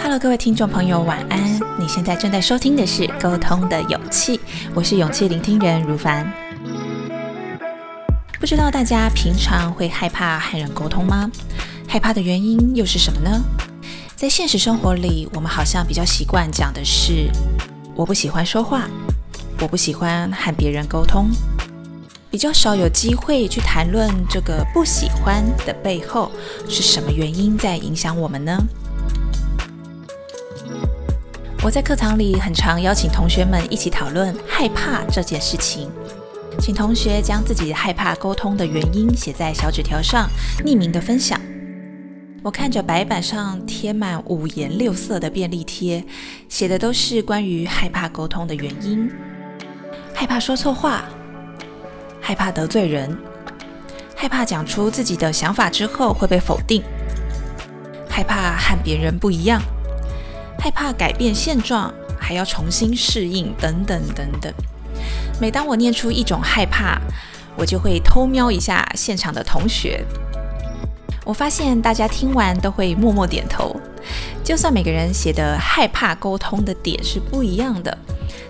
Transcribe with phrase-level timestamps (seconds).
[0.00, 1.60] Hello，各位听众朋友，晚安！
[1.78, 4.38] 你现在正在收听的是《沟通的勇气》，
[4.72, 6.32] 我是勇气聆听人如凡。
[8.40, 11.30] 不知道大家平常会害怕和人沟通吗？
[11.86, 13.42] 害怕的原因又是什么呢？
[14.16, 17.30] 在现实生活里，我们好像比较习惯讲的是
[17.94, 18.88] “我不喜欢说话”，
[19.60, 21.28] 我不喜欢和别人沟通，
[22.32, 26.32] 比较少有机会去谈论这个不喜欢的背后
[26.66, 28.56] 是什么原因在影响我们呢？
[31.62, 35.90] 我在课堂里很常邀请同学们一起讨论害怕这件事情，
[36.58, 40.26] 请同学将自己害怕沟通的原因写在小纸条上，
[40.64, 41.38] 匿名的分享。
[42.42, 46.02] 我看着白板上贴满五颜六色的便利贴，
[46.48, 49.08] 写的都是关于害怕沟通的原因：
[50.14, 51.04] 害怕说错话，
[52.22, 53.18] 害怕得罪人，
[54.16, 56.82] 害怕讲出自己的想法之后会被否定，
[58.08, 59.60] 害怕和别人不一样，
[60.56, 64.52] 害怕改变现状还要重新适应，等等等等。
[65.40, 67.00] 每当我念出一种害怕，
[67.56, 70.04] 我就会偷瞄一下现场的同学。
[71.24, 73.74] 我发现大家听完都会默默点头，
[74.44, 77.98] 就算每个人写的害怕沟通的点是不一样的，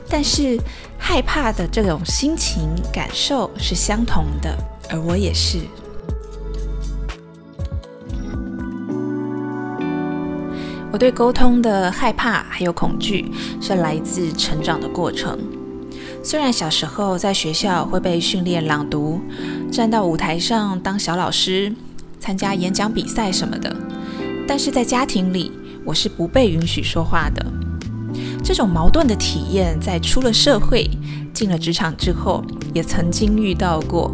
[0.09, 0.59] 但是
[0.98, 4.57] 害怕的这种心情感受是相同的，
[4.91, 5.59] 而我也是。
[10.93, 15.39] 我对沟通的害怕还有恐惧，是来自成长的过程。
[16.23, 19.20] 虽然小时候在学校会被训练朗读，
[19.70, 21.73] 站到舞台上当小老师。
[22.20, 23.75] 参加演讲比赛什么的，
[24.47, 25.51] 但是在家庭里，
[25.85, 27.45] 我是不被允许说话的。
[28.43, 30.91] 这种矛盾的体验，在出了社会、
[31.33, 34.11] 进了职场之后，也曾经遇到过。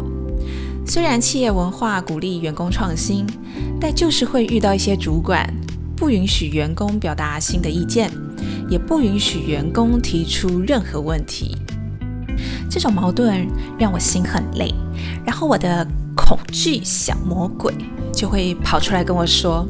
[0.85, 3.25] 虽然企业文化鼓励员工创新，
[3.79, 5.51] 但就是会遇到一些主管
[5.95, 8.11] 不允许员工表达新的意见，
[8.69, 11.57] 也不允许员工提出任何问题。
[12.69, 13.47] 这种矛盾
[13.77, 14.73] 让我心很累，
[15.25, 15.85] 然后我的
[16.15, 17.73] 恐惧小魔鬼。
[18.11, 19.65] 就会跑出来跟我说：“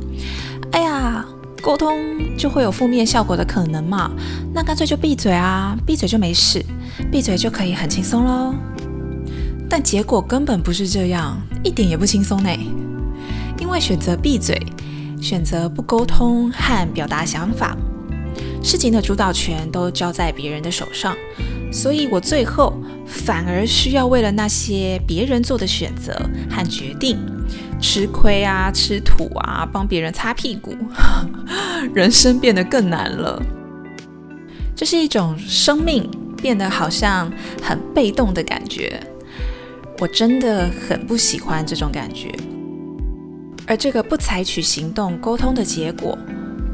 [0.72, 1.24] 哎呀，
[1.59, 1.97] 沟通
[2.38, 4.12] 就会有负面效果的可能嘛？
[4.53, 6.64] 那干脆就闭嘴啊，闭嘴就没事，
[7.12, 8.53] 闭嘴就可以很轻松喽。”
[9.69, 12.50] 但结果根本不是这样，一点也不轻松呢。
[13.59, 14.59] 因为选择闭嘴，
[15.22, 17.78] 选择不沟通和表达想法，
[18.64, 21.16] 事情的主导权都交在别人的手上，
[21.72, 22.74] 所以我最后
[23.06, 26.14] 反而需要为了那些别人做的选择
[26.50, 27.19] 和决定。
[27.81, 30.75] 吃亏啊，吃土啊，帮别人擦屁股，
[31.94, 33.41] 人生变得更难了。
[34.75, 37.31] 这是一种生命变得好像
[37.62, 39.00] 很被动的感觉，
[40.00, 42.34] 我真的很不喜欢这种感觉。
[43.66, 46.18] 而这个不采取行动沟通的结果，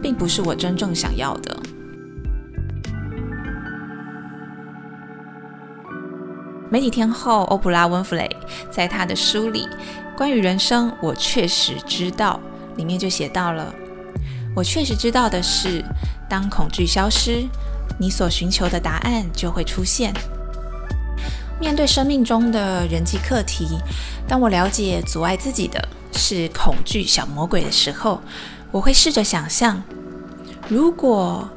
[0.02, 1.58] 并不是我真正想要的。
[6.70, 8.30] 没几天后，欧普拉温弗雷
[8.72, 9.68] 在他的书里。
[10.18, 12.40] 关于人生，我确实知道，
[12.78, 13.74] 里面就写到了。
[14.56, 15.84] 我确实知道的是，
[16.30, 17.46] 当恐惧消失，
[18.00, 20.14] 你所寻求的答案就会出现。
[21.60, 23.68] 面对生命中的人际课题，
[24.28, 28.22] 当我了解阻碍自己的是恐惧小魔鬼的时候，
[28.72, 29.82] 我会试着想象，
[30.68, 31.48] 如果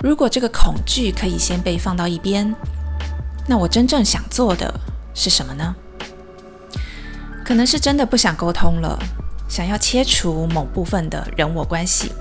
[0.00, 2.54] 如果这个恐惧可以先被放到一边，
[3.46, 4.72] 那我真正想做的
[5.14, 5.74] 是什么呢？
[7.44, 8.96] 可能是真的不想沟通了，
[9.48, 12.12] 想要切除某部分的人我关系，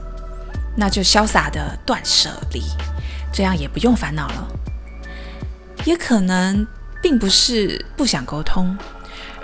[0.76, 2.64] 那就潇洒的断舍离，
[3.32, 4.48] 这样也不用烦恼了。
[5.86, 6.66] 也可能
[7.02, 8.76] 并不是不想沟通，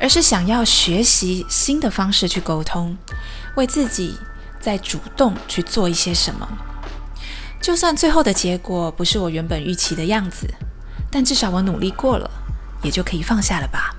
[0.01, 2.97] 而是想要学习新的方式去沟通，
[3.55, 4.17] 为自己
[4.59, 6.47] 在主动去做一些什么。
[7.61, 10.47] 就算最后的结果不是我原本预期的样子，
[11.15, 12.29] 但至少我努力过了，
[12.83, 13.95] 也就可以放下了吧。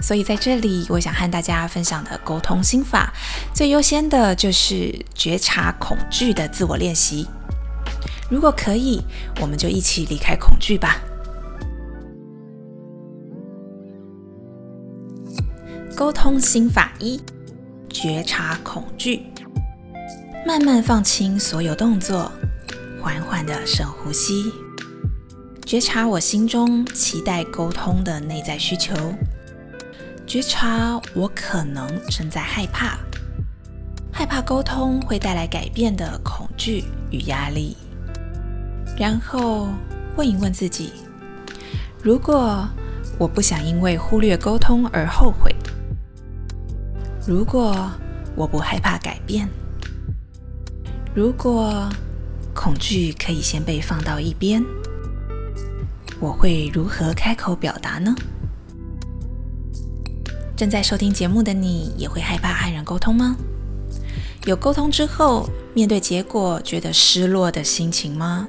[0.00, 3.12] 所以在这里，我想和大家分享的沟通心法，
[3.52, 7.26] 最优先的就是觉察恐惧的自我练习。
[8.30, 9.02] 如果可以，
[9.40, 11.00] 我们就一起离开恐惧吧。
[15.96, 17.20] 沟通心法一：
[17.88, 19.26] 觉察恐惧，
[20.46, 22.30] 慢慢放轻所有动作，
[23.02, 24.52] 缓缓的深呼吸，
[25.66, 28.94] 觉察我心中期待沟通的内在需求。
[30.24, 32.96] 觉察我可能正在害怕，
[34.12, 37.76] 害怕沟通会带来改变的恐惧与压力。
[38.96, 39.68] 然后
[40.16, 40.92] 问一问自己：
[42.00, 42.64] 如果
[43.18, 45.52] 我不想因为忽略沟通而后悔。
[47.26, 47.90] 如果
[48.36, 49.48] 我不害怕改变，
[51.12, 51.88] 如果
[52.54, 54.64] 恐惧可以先被放到一边，
[56.18, 58.14] 我会如何开口表达呢？
[60.56, 63.36] 正在收听节目的你，也会害怕和人沟通吗？
[64.46, 68.48] 有沟通之后，面对结果觉得失落的心情吗？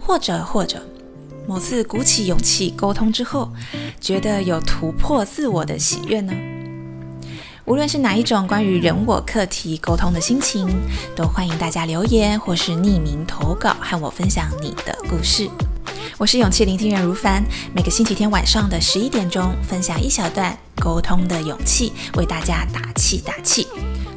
[0.00, 0.82] 或者或者，
[1.46, 3.52] 某次鼓起勇气沟通之后，
[4.00, 6.32] 觉得有突破自我的喜悦呢？
[7.66, 10.68] 无论是哪一种关于人我课题沟通的心情，
[11.14, 15.50] 都欢迎大家留言或是匿名投稿，和我分享你的故事。
[16.16, 17.42] 我是勇气聆听人如凡，
[17.74, 23.66] 每个星期天晚上的十一点钟，分享一小段沟通的勇气，为大家打气打气，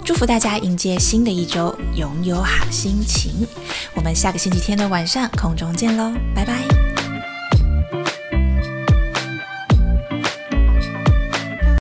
[0.05, 3.47] 祝福大家迎接新的一周，拥有好心情。
[3.95, 6.86] 我们下个星期天的晚上空中见喽，拜拜。